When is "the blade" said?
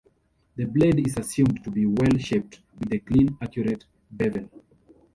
0.55-1.05